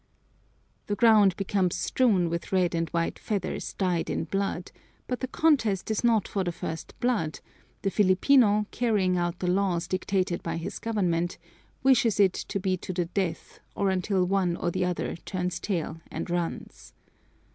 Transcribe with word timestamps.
The 0.87 0.95
ground 0.95 1.35
becomes 1.35 1.75
strewn 1.75 2.27
with 2.27 2.51
red 2.51 2.73
and 2.73 2.89
white 2.89 3.19
feathers 3.19 3.73
dyed 3.73 4.09
in 4.09 4.23
blood, 4.23 4.71
but 5.05 5.19
the 5.19 5.27
contest 5.27 5.91
is 5.91 6.03
not 6.03 6.27
for 6.27 6.43
the 6.43 6.51
first 6.51 6.99
blood; 6.99 7.39
the 7.83 7.91
Filipino, 7.91 8.65
carrying 8.71 9.15
out 9.15 9.37
the 9.37 9.45
laws 9.47 9.87
dictated 9.87 10.41
by 10.41 10.57
his 10.57 10.79
government, 10.79 11.37
wishes 11.83 12.19
it 12.19 12.33
to 12.33 12.59
be 12.59 12.77
to 12.77 12.93
the 12.93 13.05
death 13.05 13.59
or 13.75 13.91
until 13.91 14.25
one 14.25 14.55
or 14.57 14.71
the 14.71 14.85
other 14.85 15.17
turns 15.17 15.59
tail 15.59 16.01
and 16.09 16.31
runs. 16.31 16.93